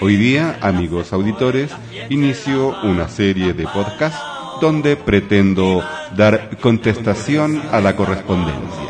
[0.00, 1.70] Hoy día, amigos auditores,
[2.08, 4.20] inicio una serie de podcasts
[4.60, 5.82] donde pretendo
[6.16, 8.88] dar contestación a la correspondencia.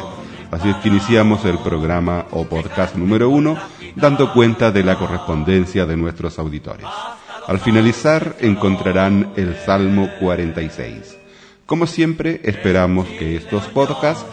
[0.51, 3.59] Así es que iniciamos el programa o podcast número uno
[3.97, 6.87] dando cuenta de la correspondencia de nuestros auditores.
[7.47, 11.19] Al finalizar encontrarán el Salmo 46.
[11.67, 14.25] Como siempre, esperamos que estos podcasts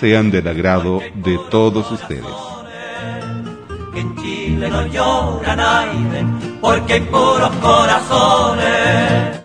[0.00, 2.47] sean del agrado de todos ustedes.
[3.98, 6.24] En Chile no llora nadie,
[6.60, 9.40] porque hay puros corazones.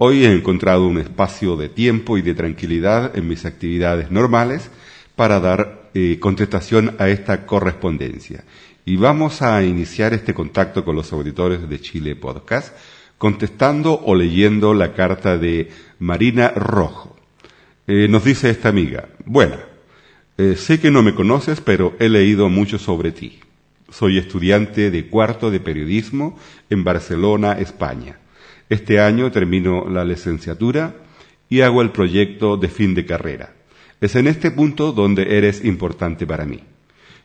[0.00, 4.70] Hoy he encontrado un espacio de tiempo y de tranquilidad en mis actividades normales
[5.16, 8.44] para dar eh, contestación a esta correspondencia.
[8.84, 12.76] Y vamos a iniciar este contacto con los auditores de Chile Podcast
[13.18, 17.16] contestando o leyendo la carta de Marina Rojo.
[17.86, 19.56] Eh, nos dice esta amiga, bueno,
[20.38, 23.40] eh, sé que no me conoces, pero he leído mucho sobre ti.
[23.90, 26.38] Soy estudiante de cuarto de periodismo
[26.70, 28.20] en Barcelona, España.
[28.68, 30.94] Este año termino la licenciatura
[31.48, 33.54] y hago el proyecto de fin de carrera.
[34.00, 36.62] Es en este punto donde eres importante para mí.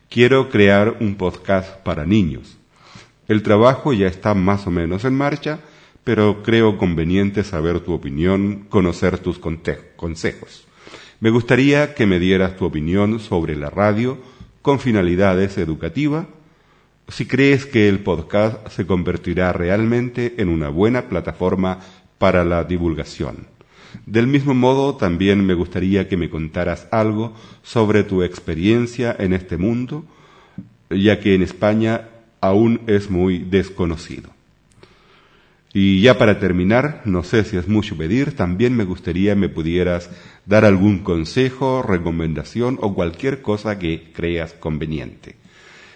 [0.10, 2.58] Quiero crear un podcast para niños.
[3.28, 5.60] El trabajo ya está más o menos en marcha,
[6.04, 10.66] pero creo conveniente saber tu opinión, conocer tus consejos.
[11.24, 14.18] Me gustaría que me dieras tu opinión sobre la radio
[14.62, 16.26] con finalidades educativas,
[17.08, 21.80] si crees que el podcast se convertirá realmente en una buena plataforma
[22.18, 23.48] para la divulgación.
[24.06, 29.56] Del mismo modo, también me gustaría que me contaras algo sobre tu experiencia en este
[29.56, 30.04] mundo,
[30.90, 32.10] ya que en España
[32.42, 34.33] aún es muy desconocido.
[35.74, 40.12] Y ya para terminar, no sé si es mucho pedir, también me gustaría me pudieras
[40.46, 45.36] dar algún consejo, recomendación o cualquier cosa que creas conveniente.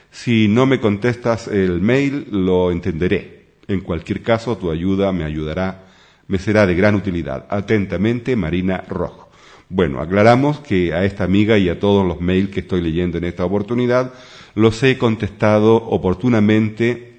[0.09, 3.45] Si no me contestas el mail, lo entenderé.
[3.67, 5.85] En cualquier caso, tu ayuda me ayudará,
[6.27, 7.45] me será de gran utilidad.
[7.49, 9.29] Atentamente, Marina Rojo.
[9.69, 13.25] Bueno, aclaramos que a esta amiga y a todos los mails que estoy leyendo en
[13.25, 14.13] esta oportunidad,
[14.55, 17.16] los he contestado oportunamente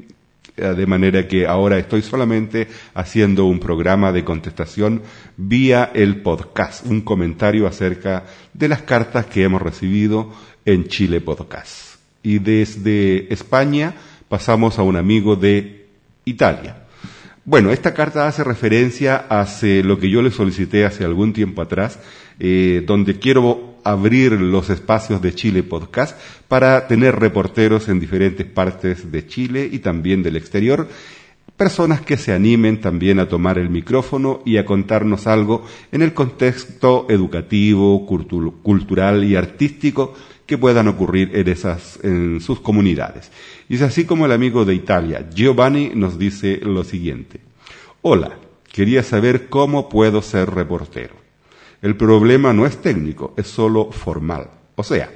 [0.58, 5.02] de manera que ahora estoy solamente haciendo un programa de contestación
[5.36, 10.32] vía el podcast, un comentario acerca de las cartas que hemos recibido
[10.64, 11.96] en Chile Podcast.
[12.22, 13.94] Y desde España
[14.28, 15.86] pasamos a un amigo de
[16.24, 16.84] Italia.
[17.44, 21.98] Bueno, esta carta hace referencia a lo que yo le solicité hace algún tiempo atrás,
[22.38, 29.10] eh, donde quiero abrir los espacios de Chile Podcast para tener reporteros en diferentes partes
[29.10, 30.88] de Chile y también del exterior,
[31.56, 36.12] personas que se animen también a tomar el micrófono y a contarnos algo en el
[36.12, 43.30] contexto educativo, cultural y artístico que puedan ocurrir en esas, en sus comunidades.
[43.68, 47.40] Y es así como el amigo de Italia, Giovanni, nos dice lo siguiente.
[48.02, 48.38] Hola,
[48.70, 51.27] quería saber cómo puedo ser reportero.
[51.80, 54.50] El problema no es técnico, es solo formal.
[54.74, 55.10] O sea,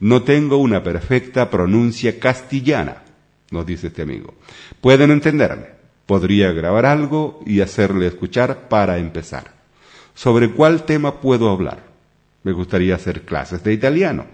[0.00, 3.02] no tengo una perfecta pronuncia castellana,
[3.50, 4.34] nos dice este amigo.
[4.80, 5.78] Pueden entenderme.
[6.06, 9.52] Podría grabar algo y hacerle escuchar para empezar.
[10.14, 11.84] ¿Sobre cuál tema puedo hablar?
[12.42, 14.24] Me gustaría hacer clases de italiano.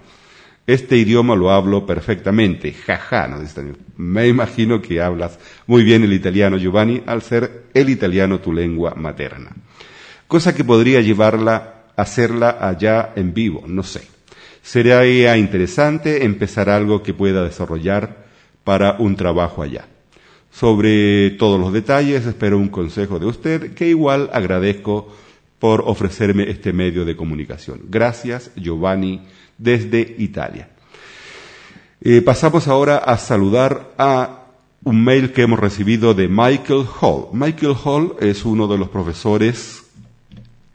[0.68, 2.72] Este idioma lo hablo perfectamente.
[2.72, 3.78] Jaja, nos dice este amigo.
[3.96, 8.94] Me imagino que hablas muy bien el italiano, Giovanni, al ser el italiano tu lengua
[8.94, 9.50] materna
[10.34, 14.00] cosa que podría llevarla hacerla allá en vivo, no sé.
[14.64, 18.26] Sería interesante empezar algo que pueda desarrollar
[18.64, 19.86] para un trabajo allá.
[20.50, 25.14] Sobre todos los detalles espero un consejo de usted que igual agradezco
[25.60, 27.82] por ofrecerme este medio de comunicación.
[27.88, 29.20] Gracias, Giovanni,
[29.56, 30.68] desde Italia.
[32.00, 34.46] Eh, pasamos ahora a saludar a
[34.82, 37.28] un mail que hemos recibido de Michael Hall.
[37.32, 39.83] Michael Hall es uno de los profesores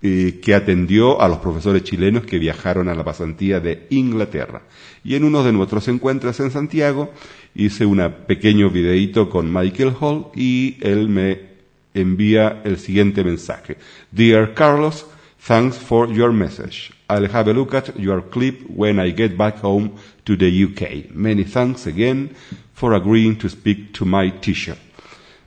[0.01, 4.61] que atendió a los profesores chilenos que viajaron a la pasantía de Inglaterra.
[5.03, 7.11] Y en uno de nuestros encuentros en Santiago
[7.55, 11.49] hice un pequeño videíto con Michael Hall y él me
[11.93, 13.77] envía el siguiente mensaje.
[14.11, 15.05] Dear Carlos,
[15.45, 16.93] thanks for your message.
[17.09, 19.93] I'll have a look at your clip when I get back home
[20.25, 21.11] to the UK.
[21.13, 22.35] Many thanks again
[22.73, 24.77] for agreeing to speak to my teacher.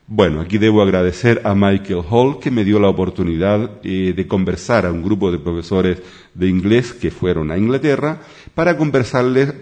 [0.07, 4.85] Bueno, aquí debo agradecer a Michael Hall que me dio la oportunidad eh, de conversar
[4.85, 6.01] a un grupo de profesores
[6.33, 8.19] de inglés que fueron a Inglaterra
[8.53, 9.53] para conversarles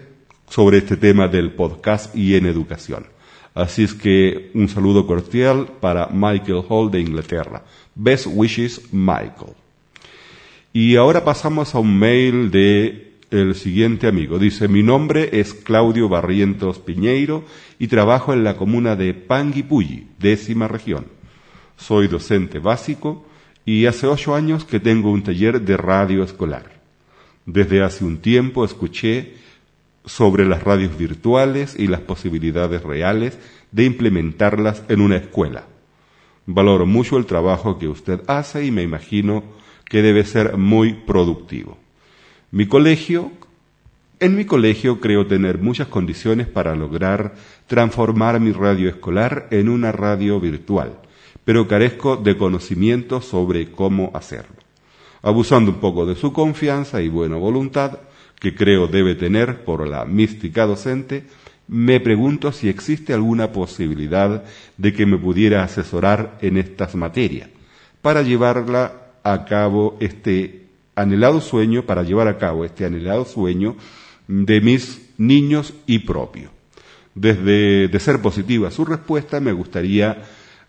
[0.48, 3.06] sobre este tema del podcast y en educación.
[3.54, 7.62] Así es que un saludo cordial para Michael Hall de Inglaterra.
[7.94, 9.54] Best wishes, Michael.
[10.72, 14.38] Y ahora pasamos a un mail de el siguiente amigo.
[14.38, 17.44] Dice, mi nombre es Claudio Barrientos Piñeiro
[17.78, 21.06] y trabajo en la comuna de Panguipulli, décima región.
[21.76, 23.26] Soy docente básico
[23.64, 26.80] y hace ocho años que tengo un taller de radio escolar.
[27.46, 29.34] Desde hace un tiempo escuché
[30.04, 33.38] sobre las radios virtuales y las posibilidades reales
[33.70, 35.66] de implementarlas en una escuela.
[36.46, 39.44] Valoro mucho el trabajo que usted hace y me imagino
[39.84, 41.81] que debe ser muy productivo.
[42.54, 43.32] Mi colegio,
[44.20, 47.32] en mi colegio creo tener muchas condiciones para lograr
[47.66, 50.98] transformar mi radio escolar en una radio virtual,
[51.46, 54.56] pero carezco de conocimiento sobre cómo hacerlo.
[55.22, 58.00] Abusando un poco de su confianza y buena voluntad,
[58.38, 61.24] que creo debe tener por la mística docente,
[61.68, 64.44] me pregunto si existe alguna posibilidad
[64.76, 67.48] de que me pudiera asesorar en estas materias
[68.02, 70.61] para llevarla a cabo este
[70.94, 73.76] anhelado sueño, para llevar a cabo este anhelado sueño
[74.28, 76.50] de mis niños y propio.
[77.14, 80.22] Desde de ser positiva su respuesta, me gustaría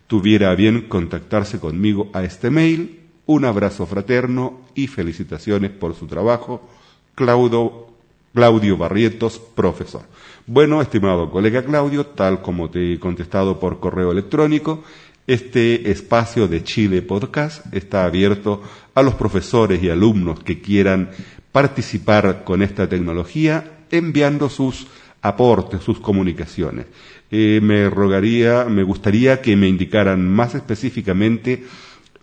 [0.06, 3.00] tuviera bien contactarse conmigo a este mail.
[3.26, 6.68] Un abrazo fraterno y felicitaciones por su trabajo.
[7.14, 7.86] Claudio,
[8.34, 10.02] Claudio Barrietos, profesor.
[10.46, 14.84] Bueno, estimado colega Claudio, tal como te he contestado por correo electrónico,
[15.26, 18.62] este espacio de Chile Podcast está abierto
[18.94, 21.10] a los profesores y alumnos que quieran
[21.52, 24.86] participar con esta tecnología enviando sus
[25.22, 26.86] aportes, sus comunicaciones.
[27.30, 31.64] Eh, me rogaría, me gustaría que me indicaran más específicamente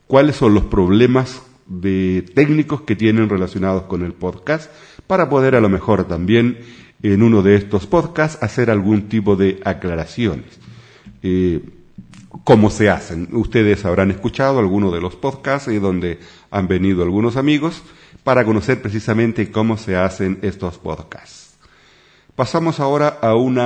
[0.08, 4.72] cuáles son los problemas de técnicos que tienen relacionados con el podcast
[5.08, 6.60] para poder a lo mejor también
[7.02, 10.60] en uno de estos podcasts hacer algún tipo de aclaraciones.
[11.24, 11.62] Eh,
[12.44, 13.28] cómo se hacen.
[13.32, 16.20] Ustedes habrán escuchado algunos de los podcasts y donde
[16.50, 17.82] han venido algunos amigos
[18.24, 21.58] para conocer precisamente cómo se hacen estos podcasts.
[22.36, 23.60] Pasamos ahora a un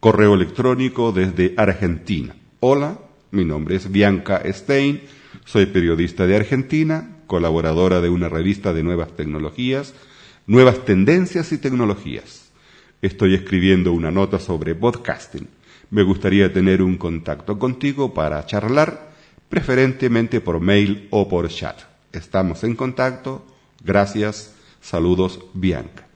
[0.00, 2.34] correo electrónico desde Argentina.
[2.60, 2.98] Hola,
[3.30, 5.02] mi nombre es Bianca Stein,
[5.44, 9.94] soy periodista de Argentina, colaboradora de una revista de nuevas tecnologías,
[10.46, 12.50] nuevas tendencias y tecnologías.
[13.02, 15.46] Estoy escribiendo una nota sobre podcasting
[15.90, 19.12] me gustaría tener un contacto contigo para charlar,
[19.48, 21.80] preferentemente por mail o por chat.
[22.12, 23.44] Estamos en contacto.
[23.82, 24.54] Gracias.
[24.80, 26.06] Saludos, Bianca.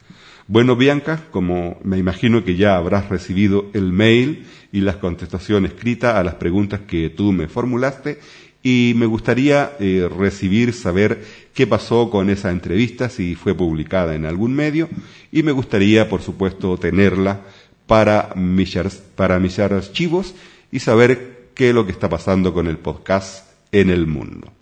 [0.47, 6.15] Bueno, Bianca, como me imagino que ya habrás recibido el mail y las contestaciones escritas
[6.15, 8.19] a las preguntas que tú me formulaste,
[8.63, 14.27] y me gustaría eh, recibir, saber qué pasó con esa entrevista, si fue publicada en
[14.27, 14.89] algún medio,
[15.31, 17.43] y me gustaría, por supuesto, tenerla
[17.89, 18.79] para mis,
[19.17, 20.37] para archivos
[20.71, 24.53] y saber qué es lo que está pasando con el podcast en el mundo.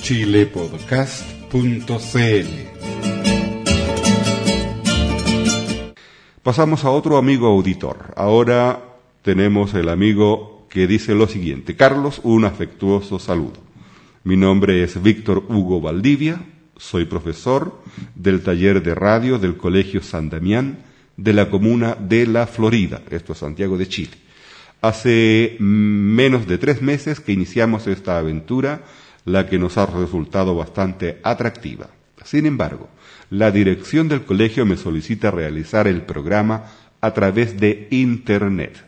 [0.00, 2.68] chilepodcast.cl
[6.42, 8.12] Pasamos a otro amigo auditor.
[8.16, 8.82] Ahora
[9.22, 11.74] tenemos el amigo que dice lo siguiente.
[11.74, 13.60] Carlos, un afectuoso saludo.
[14.24, 16.42] Mi nombre es Víctor Hugo Valdivia,
[16.78, 17.82] soy profesor
[18.14, 20.78] del taller de radio del Colegio San Damián
[21.16, 24.12] de la comuna de La Florida, esto es Santiago de Chile.
[24.80, 28.82] Hace menos de tres meses que iniciamos esta aventura,
[29.24, 31.90] la que nos ha resultado bastante atractiva.
[32.24, 32.88] Sin embargo,
[33.30, 36.66] la dirección del colegio me solicita realizar el programa
[37.00, 38.84] a través de Internet.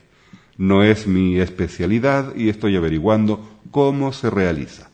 [0.57, 4.90] No es mi especialidad y estoy averiguando cómo se realiza.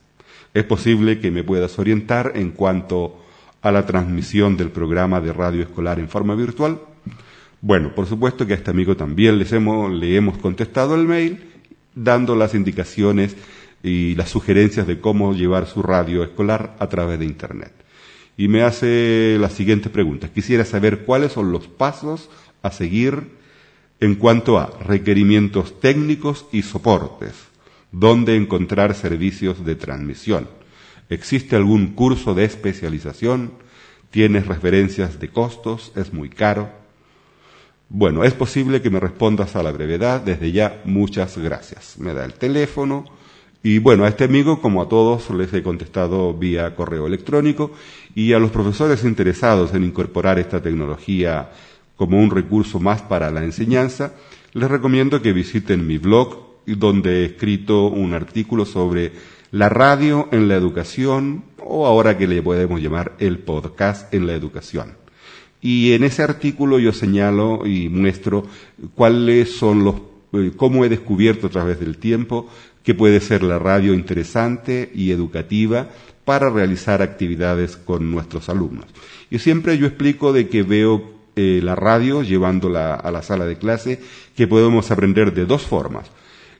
[0.56, 3.22] Es posible que me puedas orientar en cuanto
[3.60, 6.80] a la transmisión del programa de radio escolar en forma virtual.
[7.60, 11.44] Bueno, por supuesto que a este amigo también hemos, le hemos contestado el mail
[11.94, 13.36] dando las indicaciones
[13.82, 17.72] y las sugerencias de cómo llevar su radio escolar a través de Internet.
[18.38, 20.30] Y me hace la siguiente pregunta.
[20.32, 22.30] Quisiera saber cuáles son los pasos
[22.62, 23.24] a seguir
[24.00, 27.34] En cuanto a requerimientos técnicos y soportes,
[27.92, 30.48] ¿dónde encontrar servicios de transmisión?
[31.08, 33.52] ¿Existe algún curso de especialización?
[34.10, 35.92] ¿Tienes referencias de costos?
[35.94, 36.70] ¿Es muy caro?
[37.88, 40.20] Bueno, es posible que me respondas a la brevedad.
[40.20, 41.98] Desde ya, muchas gracias.
[41.98, 43.04] Me da el teléfono.
[43.62, 47.72] Y bueno, a este amigo, como a todos, les he contestado vía correo electrónico.
[48.14, 51.50] Y a los profesores interesados en incorporar esta tecnología
[51.96, 54.14] como un recurso más para la enseñanza,
[54.52, 59.12] les recomiendo que visiten mi blog, donde he escrito un artículo sobre
[59.52, 64.34] la radio en la educación, o ahora que le podemos llamar el podcast en la
[64.34, 64.94] educación.
[65.60, 68.46] Y en ese artículo yo señalo y muestro
[68.94, 69.96] cuáles son los,
[70.32, 72.48] eh, cómo he descubierto a través del tiempo
[72.82, 75.88] que puede ser la radio interesante y educativa
[76.24, 78.86] para realizar actividades con nuestros alumnos.
[79.30, 83.58] Y siempre yo explico de que veo eh, la radio llevándola a la sala de
[83.58, 84.00] clase,
[84.36, 86.10] que podemos aprender de dos formas.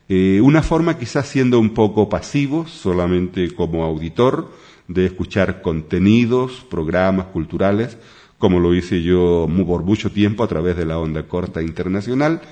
[0.08, 4.52] Eh, una forma quizás siendo un poco pasivo, solamente como auditor,
[4.86, 7.98] de escuchar contenidos, programas culturales,
[8.38, 12.42] como lo hice yo por mucho tiempo a través de la onda corta internacional,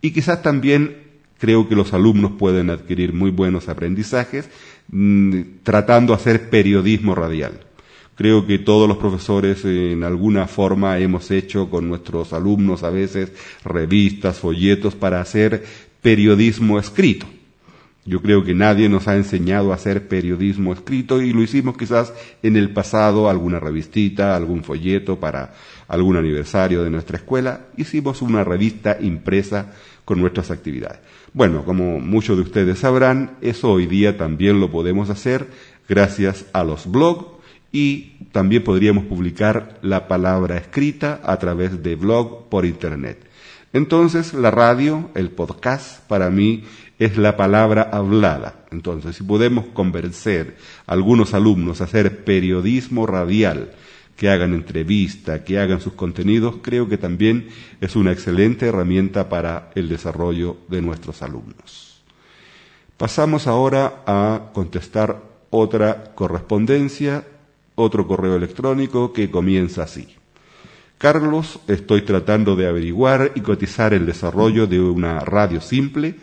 [0.00, 0.98] y quizás también
[1.38, 4.48] creo que los alumnos pueden adquirir muy buenos aprendizajes
[4.88, 7.60] mm, tratando de hacer periodismo radial.
[8.14, 13.32] Creo que todos los profesores en alguna forma hemos hecho con nuestros alumnos a veces
[13.64, 15.64] revistas, folletos para hacer
[16.02, 17.26] periodismo escrito.
[18.06, 22.12] Yo creo que nadie nos ha enseñado a hacer periodismo escrito y lo hicimos quizás
[22.42, 25.54] en el pasado, alguna revistita, algún folleto para
[25.86, 27.66] algún aniversario de nuestra escuela.
[27.76, 31.00] Hicimos una revista impresa con nuestras actividades.
[31.34, 35.46] Bueno, como muchos de ustedes sabrán, eso hoy día también lo podemos hacer
[35.88, 37.26] gracias a los blogs
[37.70, 43.18] y también podríamos publicar la palabra escrita a través de blog por internet.
[43.72, 46.64] Entonces, la radio, el podcast, para mí
[46.98, 48.64] es la palabra hablada.
[48.70, 53.72] Entonces, si podemos convencer a algunos alumnos a hacer periodismo radial,
[54.16, 57.48] que hagan entrevista, que hagan sus contenidos, creo que también
[57.80, 62.02] es una excelente herramienta para el desarrollo de nuestros alumnos.
[62.98, 67.24] Pasamos ahora a contestar otra correspondencia
[67.80, 70.19] otro correo electrónico que comienza así.
[71.00, 76.16] Carlos, estoy tratando de averiguar y cotizar el desarrollo de una radio simple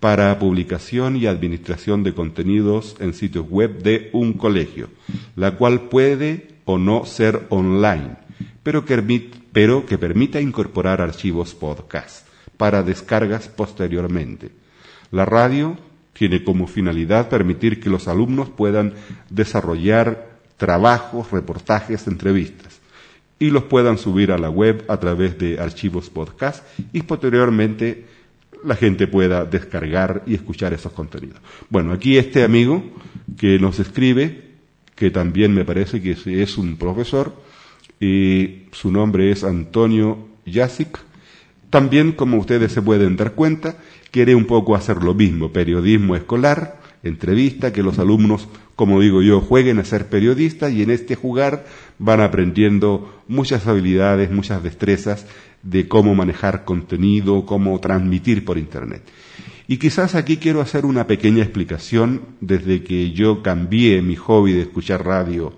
[0.00, 4.88] para publicación y administración de contenidos en sitios web de un colegio,
[5.36, 8.16] la cual puede o no ser online,
[8.64, 12.26] pero que, permita incorporar archivos podcast
[12.56, 14.50] para descargas posteriormente.
[15.12, 15.78] La radio
[16.12, 18.94] tiene como finalidad permitir que los alumnos puedan
[19.30, 22.80] desarrollar trabajos, reportajes, entrevistas
[23.38, 28.04] y los puedan subir a la web a través de archivos podcast y posteriormente
[28.64, 31.38] la gente pueda descargar y escuchar esos contenidos.
[31.68, 32.82] Bueno, aquí este amigo
[33.36, 34.52] que nos escribe,
[34.94, 37.34] que también me parece que es un profesor,
[38.00, 40.98] y su nombre es Antonio Yasic,
[41.70, 43.76] también, como ustedes se pueden dar cuenta,
[44.10, 49.40] quiere un poco hacer lo mismo, periodismo escolar, entrevista, que los alumnos como digo yo,
[49.40, 51.64] jueguen a ser periodistas y en este jugar
[51.98, 55.26] van aprendiendo muchas habilidades, muchas destrezas
[55.62, 59.02] de cómo manejar contenido, cómo transmitir por Internet.
[59.66, 64.62] Y quizás aquí quiero hacer una pequeña explicación desde que yo cambié mi hobby de
[64.62, 65.54] escuchar radio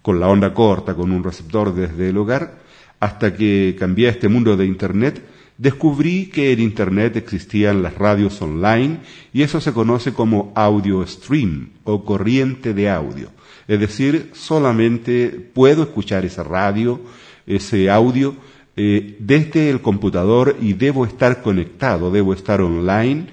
[0.00, 2.60] con la onda corta, con un receptor desde el hogar,
[3.00, 5.22] hasta que cambié a este mundo de Internet,
[5.58, 9.00] descubrí que en Internet existían las radios online
[9.32, 13.30] y eso se conoce como audio stream o corriente de audio.
[13.66, 17.00] Es decir, solamente puedo escuchar esa radio,
[17.46, 18.34] ese audio,
[18.76, 23.26] eh, desde el computador y debo estar conectado, debo estar online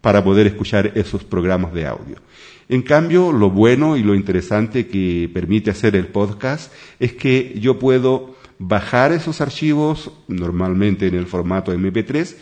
[0.00, 2.16] para poder escuchar esos programas de audio.
[2.70, 7.78] En cambio, lo bueno y lo interesante que permite hacer el podcast es que yo
[7.78, 12.36] puedo bajar esos archivos, normalmente en el formato MP3,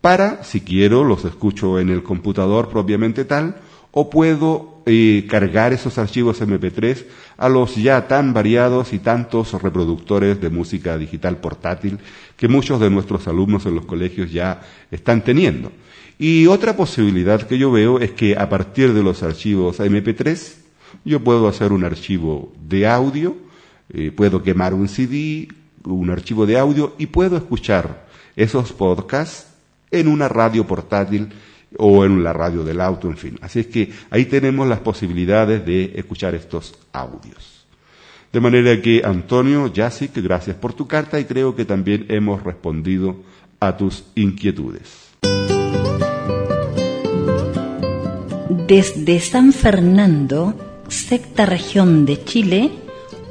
[0.00, 3.56] para, si quiero, los escucho en el computador propiamente tal,
[3.92, 7.04] o puedo eh, cargar esos archivos MP3
[7.36, 11.98] a los ya tan variados y tantos reproductores de música digital portátil
[12.36, 15.70] que muchos de nuestros alumnos en los colegios ya están teniendo.
[16.18, 20.54] Y otra posibilidad que yo veo es que a partir de los archivos MP3
[21.04, 23.36] yo puedo hacer un archivo de audio
[23.92, 25.48] eh, puedo quemar un CD,
[25.84, 29.48] un archivo de audio y puedo escuchar esos podcasts
[29.90, 31.28] en una radio portátil
[31.76, 33.38] o en la radio del auto, en fin.
[33.40, 37.66] Así es que ahí tenemos las posibilidades de escuchar estos audios.
[38.32, 43.16] De manera que, Antonio Yasic, gracias por tu carta y creo que también hemos respondido
[43.60, 45.04] a tus inquietudes.
[48.66, 52.70] Desde San Fernando, sexta región de Chile,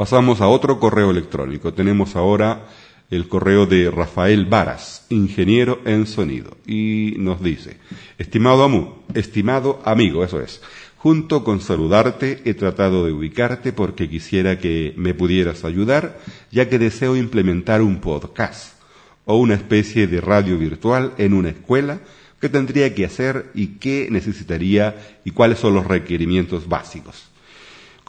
[0.00, 1.74] Pasamos a otro correo electrónico.
[1.74, 2.68] Tenemos ahora
[3.10, 7.76] el correo de Rafael Varas, ingeniero en sonido, y nos dice,
[8.16, 10.62] estimado, amu, estimado amigo, eso es,
[10.96, 16.18] junto con saludarte he tratado de ubicarte porque quisiera que me pudieras ayudar,
[16.50, 18.80] ya que deseo implementar un podcast
[19.26, 22.00] o una especie de radio virtual en una escuela,
[22.40, 27.29] qué tendría que hacer y qué necesitaría y cuáles son los requerimientos básicos.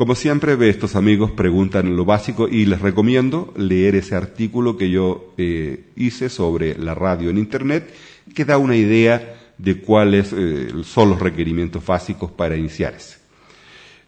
[0.02, 5.36] Como siempre, estos amigos preguntan lo básico y les recomiendo leer ese artículo que yo
[5.38, 7.94] eh, hice sobre la radio en Internet,
[8.34, 13.20] que da una idea de cuáles eh, son los requerimientos básicos para iniciarse.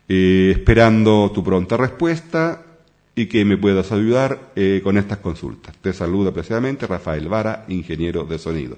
[0.10, 2.73] Eh, esperando tu pronta respuesta
[3.16, 5.76] y que me puedas ayudar eh, con estas consultas.
[5.78, 8.78] Te saluda precisamente Rafael Vara, ingeniero de sonido.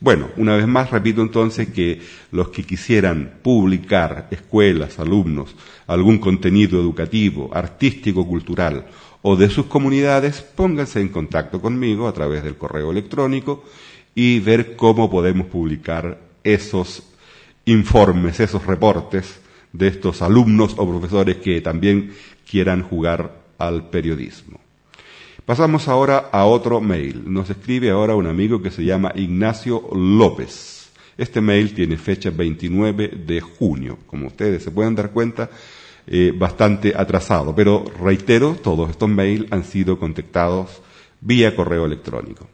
[0.00, 2.00] Bueno, una vez más repito entonces que
[2.32, 5.54] los que quisieran publicar, escuelas, alumnos,
[5.86, 8.86] algún contenido educativo, artístico, cultural
[9.22, 13.64] o de sus comunidades, pónganse en contacto conmigo a través del correo electrónico
[14.14, 17.04] y ver cómo podemos publicar esos
[17.66, 19.40] informes, esos reportes
[19.72, 22.12] de estos alumnos o profesores que también
[22.48, 24.60] quieran jugar al periodismo.
[25.44, 27.22] Pasamos ahora a otro mail.
[27.26, 30.90] Nos escribe ahora un amigo que se llama Ignacio López.
[31.16, 33.98] Este mail tiene fecha 29 de junio.
[34.06, 35.48] Como ustedes se pueden dar cuenta,
[36.06, 37.54] eh, bastante atrasado.
[37.54, 40.82] Pero reitero, todos estos mails han sido contactados
[41.20, 42.48] vía correo electrónico.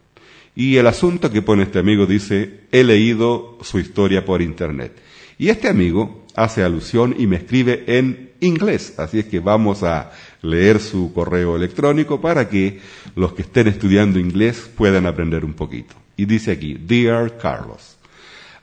[0.55, 4.93] Y el asunto que pone este amigo dice, he leído su historia por internet.
[5.39, 8.95] Y este amigo hace alusión y me escribe en inglés.
[8.99, 10.11] Así es que vamos a
[10.43, 12.79] leer su correo electrónico para que
[13.15, 15.95] los que estén estudiando inglés puedan aprender un poquito.
[16.15, 17.97] Y dice aquí, Dear Carlos,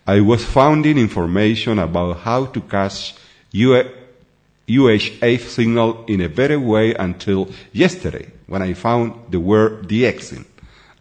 [0.07, 3.15] I was finding information about how to catch
[3.53, 10.45] UHF signal in a better way until yesterday when I found the word DXing.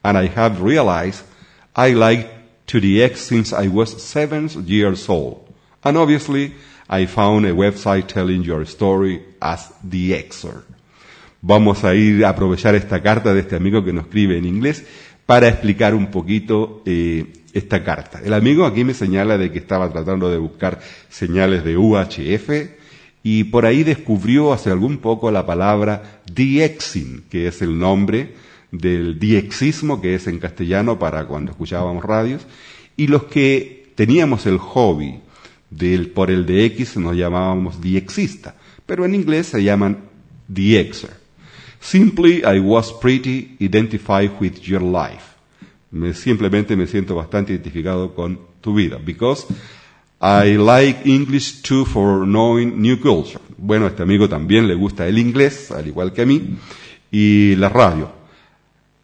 [0.04, 1.24] And I have realized
[1.76, 2.30] I like
[2.68, 5.46] to DX since I was seven years old.
[5.84, 6.54] And obviously,
[6.90, 10.64] I found a website telling your story as the Xer.
[11.42, 14.84] Vamos a ir a aprovechar esta carta de este amigo que nos escribe en inglés
[15.26, 18.20] para explicar un poquito eh, esta carta.
[18.26, 22.50] El amigo aquí me señala de que estaba tratando de buscar señales de UHF
[23.22, 28.34] y por ahí descubrió hace algún poco la palabra diexing, que es el nombre
[28.72, 32.46] del diexismo que es en castellano para cuando escuchábamos radios,
[32.98, 35.20] y los que teníamos el hobby
[35.70, 38.56] del, por el de X nos llamábamos diexista,
[38.86, 39.98] pero en inglés se llaman
[40.48, 41.12] diexer.
[41.80, 45.36] Simply I was pretty identified with your life.
[45.92, 49.46] Me, simplemente me siento bastante identificado con tu vida, because
[50.22, 53.40] I like English too for knowing new culture.
[53.58, 56.58] Bueno, este amigo también le gusta el inglés, al igual que a mí,
[57.12, 58.12] y la radio.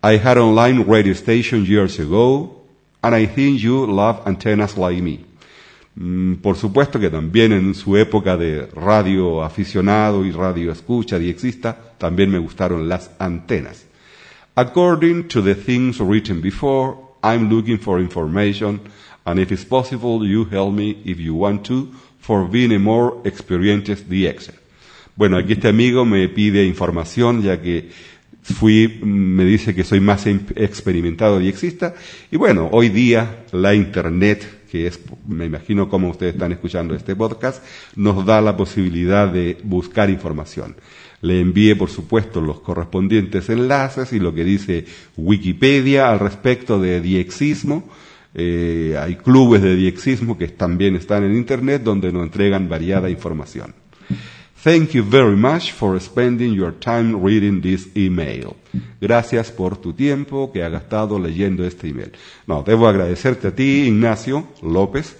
[0.03, 2.63] I had online radio station years ago,
[3.01, 5.25] and I think you love antennas like me.
[5.95, 11.29] Mm, por supuesto que también en su época de radio aficionado y radio escucha y
[11.29, 13.85] exista, también me gustaron las antenas.
[14.55, 18.81] According to the things written before, I'm looking for information,
[19.23, 23.21] and if it's possible, you help me if you want to, for being a more
[23.23, 24.55] experienced DXer.
[25.15, 27.89] Bueno, aquí este amigo me pide información, ya que
[28.41, 31.95] fui, me dice que soy más experimentado y exista.
[32.31, 37.15] Y bueno, hoy día la Internet que es, me imagino como ustedes están escuchando este
[37.15, 37.63] podcast,
[37.95, 40.75] nos da la posibilidad de buscar información.
[41.21, 44.85] Le envié, por supuesto, los correspondientes enlaces y lo que dice
[45.15, 47.89] Wikipedia al respecto de diexismo.
[48.33, 53.73] Eh, hay clubes de diexismo que también están en Internet donde nos entregan variada información.
[54.65, 58.55] Thank you very much for spending your time reading this email.
[58.99, 62.13] Gracias por tu tiempo que ha gastado leyendo este email.
[62.47, 65.17] No, debo agradecerte a ti, Ignacio López,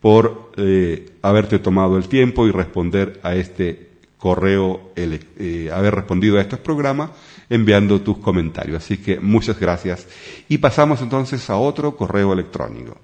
[0.00, 6.40] por eh, haberte tomado el tiempo y responder a este correo, eh, haber respondido a
[6.40, 7.10] estos programas
[7.50, 8.82] enviando tus comentarios.
[8.82, 10.08] Así que muchas gracias.
[10.48, 12.98] Y pasamos entonces a otro correo electrónico.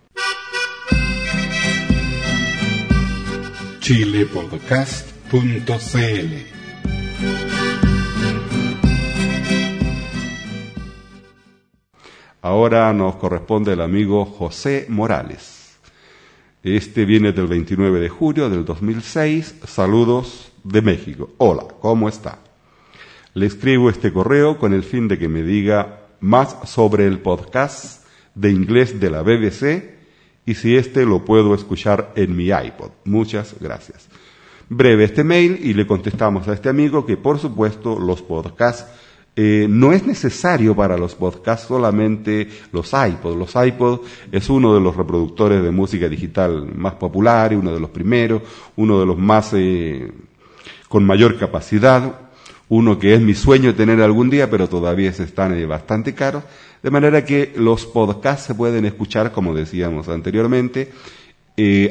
[12.43, 15.79] Ahora nos corresponde el amigo José Morales.
[16.63, 19.61] Este viene del 29 de julio del 2006.
[19.65, 21.31] Saludos de México.
[21.39, 22.41] Hola, ¿cómo está?
[23.33, 28.07] Le escribo este correo con el fin de que me diga más sobre el podcast
[28.35, 29.95] de inglés de la BBC
[30.45, 32.91] y si este lo puedo escuchar en mi iPod.
[33.05, 34.11] Muchas gracias.
[34.75, 38.87] Breve este mail y le contestamos a este amigo que por supuesto los podcasts
[39.37, 43.37] eh, no es necesario para los podcasts solamente los iPods.
[43.37, 47.91] Los iPods es uno de los reproductores de música digital más popular, uno de los
[47.91, 48.43] primeros,
[48.77, 50.11] uno de los más eh,
[50.89, 52.21] con mayor capacidad,
[52.69, 56.45] uno que es mi sueño tener algún día, pero todavía se están eh, bastante caros.
[56.83, 60.93] De manera que los podcasts se pueden escuchar, como decíamos anteriormente,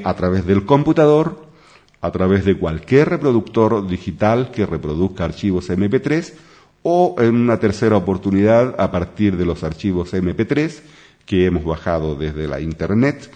[0.03, 1.50] a través del computador,
[2.01, 6.33] a través de cualquier reproductor digital que reproduzca archivos MP3,
[6.83, 10.81] o en una tercera oportunidad a partir de los archivos MP3
[11.25, 13.31] que hemos bajado desde la Internet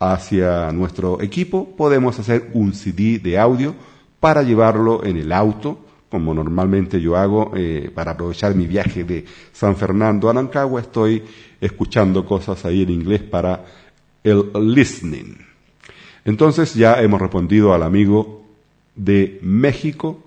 [0.00, 3.74] hacia nuestro equipo, podemos hacer un CD de audio
[4.18, 5.78] para llevarlo en el auto,
[6.10, 11.22] como normalmente yo hago eh, para aprovechar mi viaje de San Fernando a Nancagua, estoy
[11.60, 13.64] escuchando cosas ahí en inglés para
[14.24, 15.49] el listening.
[16.24, 18.42] Entonces ya hemos respondido al amigo
[18.94, 20.22] de México,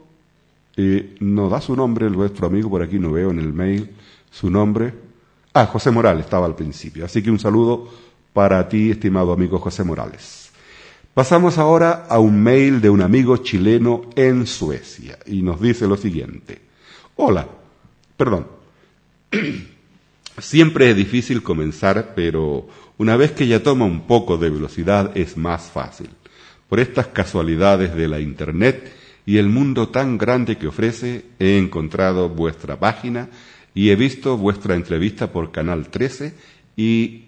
[0.76, 3.92] eh, nos da su nombre el vuestro amigo, por aquí no veo en el mail
[4.32, 4.94] su nombre.
[5.54, 7.06] Ah, José Morales estaba al principio.
[7.06, 7.90] Así que un saludo
[8.34, 10.52] para ti, estimado amigo José Morales.
[11.14, 15.96] Pasamos ahora a un mail de un amigo chileno en Suecia y nos dice lo
[15.96, 16.60] siguiente.
[17.16, 17.48] Hola,
[18.18, 18.48] perdón.
[20.40, 25.38] Siempre es difícil comenzar, pero una vez que ya toma un poco de velocidad es
[25.38, 26.10] más fácil.
[26.70, 28.92] Por estas casualidades de la Internet,
[29.26, 33.30] y el mundo tan grande que ofrece, he encontrado vuestra página
[33.74, 36.34] y he visto vuestra entrevista por Canal 13
[36.76, 37.26] y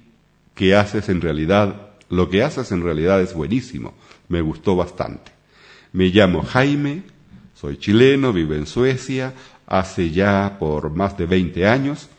[0.53, 3.93] que haces en realidad, lo que haces en realidad es buenísimo,
[4.27, 5.31] me gustó bastante.
[5.93, 7.03] Me llamo Jaime,
[7.55, 9.33] soy chileno, vivo en Suecia,
[9.65, 12.09] hace ya por más de 20 años.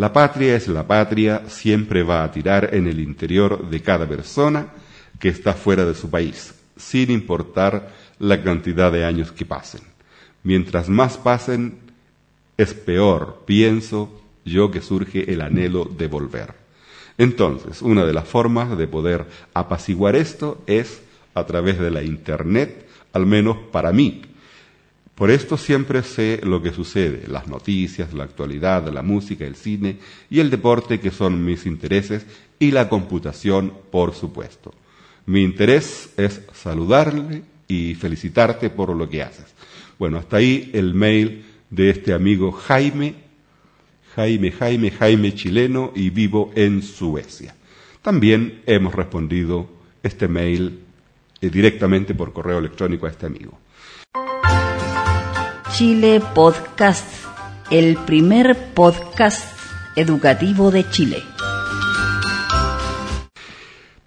[0.00, 4.68] La patria es la patria, siempre va a tirar en el interior de cada persona
[5.18, 9.82] que está fuera de su país, sin importar la cantidad de años que pasen.
[10.42, 11.80] Mientras más pasen,
[12.56, 16.54] es peor, pienso yo que surge el anhelo de volver.
[17.18, 21.02] Entonces, una de las formas de poder apaciguar esto es
[21.34, 24.22] a través de la Internet, al menos para mí.
[25.20, 29.98] Por esto siempre sé lo que sucede, las noticias, la actualidad, la música, el cine
[30.30, 32.24] y el deporte que son mis intereses
[32.58, 34.72] y la computación, por supuesto.
[35.26, 39.44] Mi interés es saludarle y felicitarte por lo que haces.
[39.98, 43.16] Bueno, hasta ahí el mail de este amigo Jaime,
[44.14, 47.54] Jaime, Jaime, Jaime chileno y vivo en Suecia.
[48.00, 49.68] También hemos respondido
[50.02, 50.80] este mail
[51.42, 53.58] eh, directamente por correo electrónico a este amigo.
[55.80, 57.10] Chile Podcast,
[57.70, 59.50] el primer podcast
[59.96, 61.22] educativo de Chile.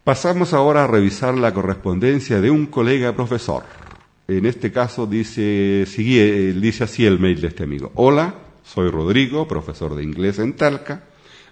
[0.03, 3.63] Pasamos ahora a revisar la correspondencia de un colega profesor.
[4.27, 7.91] En este caso dice, dice así el mail de este amigo.
[7.95, 11.05] Hola, soy Rodrigo, profesor de inglés en Talca.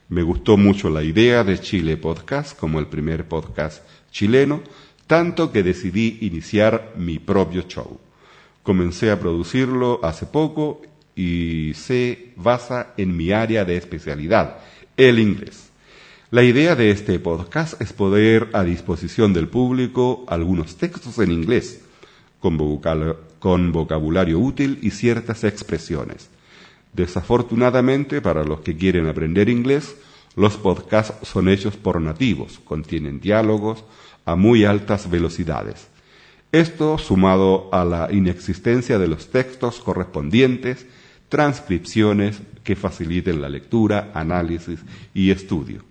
[0.10, 4.62] Me gustó mucho la idea de Chile Podcast como el primer podcast chileno,
[5.07, 7.99] tanto que decidí iniciar mi propio show.
[8.63, 10.82] Comencé a producirlo hace poco
[11.15, 14.58] y se basa en mi área de especialidad,
[14.97, 15.71] el inglés.
[16.32, 21.82] La idea de este podcast es poner a disposición del público algunos textos en inglés,
[22.39, 26.30] con, vocabulario útil y ciertas expresiones.
[26.93, 29.95] Desafortunadamente, para los que quieren aprender inglés,
[30.38, 33.84] los podcasts son hechos por nativos, contienen diálogos
[34.26, 35.90] a muy altas velocidades.
[36.51, 40.85] Esto, sumado a la inexistencia de los textos correspondientes,
[41.29, 44.79] transcripciones que faciliten la lectura, análisis
[45.13, 45.83] y estudio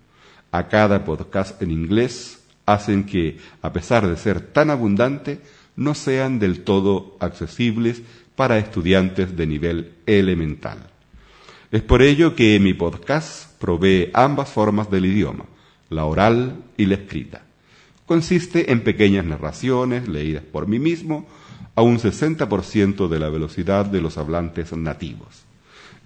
[0.53, 5.41] a cada podcast en inglés hacen que, a pesar de ser tan abundante,
[5.77, 8.03] no sean del todo accesibles
[8.37, 10.91] para estudiantes de nivel elemental.
[11.71, 15.45] Es por ello que mi podcast provee ambas formas del idioma,
[15.89, 17.43] la oral y la escrita.
[18.11, 21.29] Consiste en pequeñas narraciones leídas por mí mismo
[21.77, 25.45] a un 60% de la velocidad de los hablantes nativos.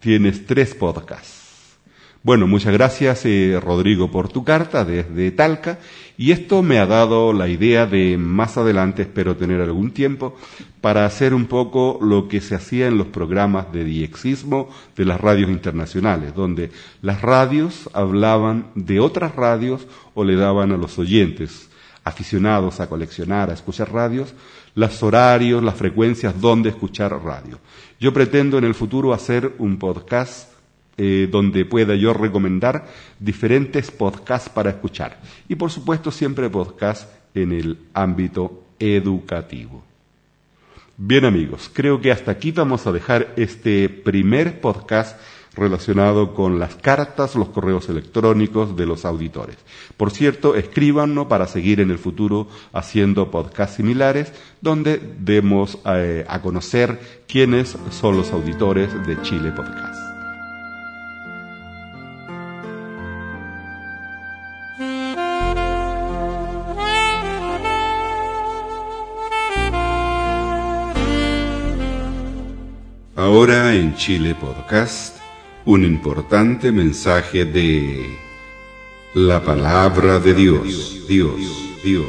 [0.00, 1.38] tienes tres podcasts.
[2.22, 5.78] Bueno, muchas gracias eh, Rodrigo por tu carta desde Talca
[6.18, 10.36] y esto me ha dado la idea de más adelante, espero tener algún tiempo,
[10.82, 15.18] para hacer un poco lo que se hacía en los programas de diexismo de las
[15.18, 21.70] radios internacionales, donde las radios hablaban de otras radios o le daban a los oyentes
[22.04, 24.34] aficionados a coleccionar, a escuchar radios,
[24.74, 27.58] los horarios, las frecuencias donde escuchar radio.
[27.98, 30.50] Yo pretendo en el futuro hacer un podcast
[30.96, 32.86] eh, donde pueda yo recomendar
[33.18, 35.18] diferentes podcasts para escuchar.
[35.48, 39.82] Y por supuesto siempre podcasts en el ámbito educativo.
[40.96, 45.18] Bien amigos, creo que hasta aquí vamos a dejar este primer podcast
[45.60, 49.56] relacionado con las cartas, los correos electrónicos de los auditores.
[49.96, 56.40] Por cierto, escríbanos para seguir en el futuro haciendo podcasts similares donde demos eh, a
[56.40, 60.00] conocer quiénes son los auditores de Chile Podcast.
[73.14, 75.19] Ahora en Chile Podcast
[75.64, 78.18] un importante mensaje de
[79.14, 81.36] la palabra de Dios, Dios,
[81.84, 82.06] Dios.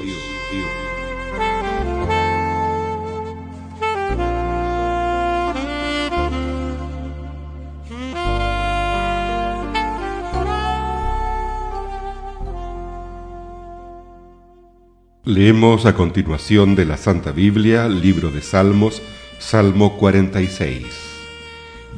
[15.23, 19.01] Leemos a continuación de la Santa Biblia, libro de Salmos,
[19.39, 20.85] Salmo 46.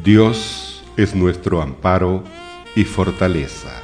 [0.03, 0.62] Dios
[0.95, 2.23] es nuestro amparo
[2.75, 3.81] y fortaleza.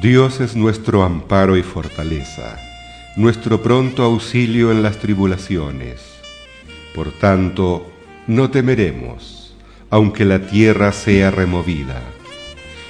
[0.00, 2.58] Dios es nuestro amparo y fortaleza,
[3.16, 6.00] nuestro pronto auxilio en las tribulaciones.
[6.94, 7.90] Por tanto,
[8.26, 9.54] no temeremos,
[9.88, 12.02] aunque la tierra sea removida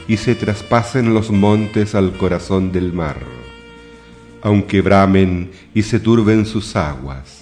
[0.08, 3.18] y se traspasen los montes al corazón del mar,
[4.42, 7.39] aunque bramen y se turben sus aguas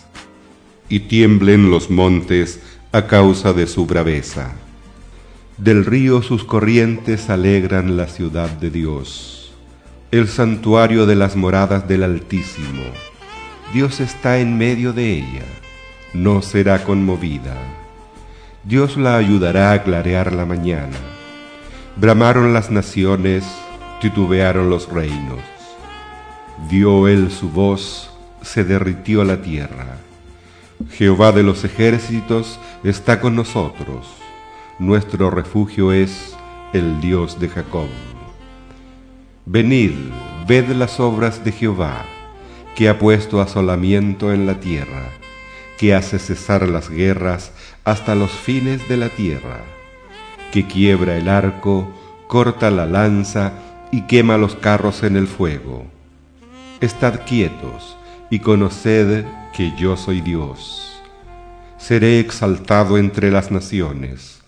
[0.89, 2.61] y tiemblen los montes
[2.93, 4.53] a causa de su braveza.
[5.59, 9.53] Del río sus corrientes alegran la ciudad de Dios,
[10.11, 12.85] el santuario de las moradas del Altísimo.
[13.75, 15.45] Dios está en medio de ella,
[16.15, 17.57] no será conmovida.
[18.65, 20.97] Dios la ayudará a clarear la mañana.
[21.97, 23.45] Bramaron las naciones,
[24.01, 25.41] titubearon los reinos.
[26.71, 28.11] Dio él su voz,
[28.43, 29.99] se derritió la tierra
[30.87, 34.07] Jehová de los ejércitos está con nosotros.
[34.79, 36.37] Nuestro refugio es
[36.73, 37.89] el Dios de Jacob.
[39.45, 39.93] Venid,
[40.47, 42.05] ved las obras de Jehová,
[42.77, 45.11] que ha puesto asolamiento en la tierra,
[45.79, 47.53] que hace cesar las guerras
[47.85, 49.63] hasta los fines de la tierra,
[50.53, 51.89] que quiebra el arco,
[52.29, 53.53] corta la lanza
[53.91, 55.87] y quema los carros en el fuego,
[56.81, 57.98] Estad quietos
[58.31, 61.01] y conoced que yo soy Dios.
[61.79, 64.41] Seré exaltado entre las naciones,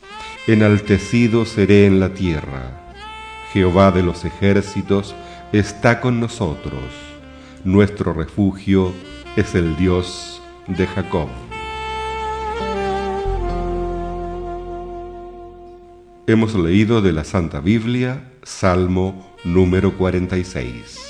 [0.46, 2.92] enaltecido seré en la tierra.
[3.52, 5.14] Jehová de los ejércitos
[5.52, 6.82] está con nosotros.
[7.64, 8.92] Nuestro refugio
[9.36, 11.28] es el Dios de Jacob.
[16.26, 21.09] Hemos leído de la Santa Biblia, Salmo número 46.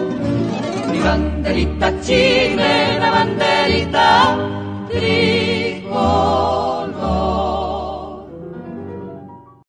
[1.01, 4.37] banderita chilena, banderita
[4.87, 6.31] tricolor.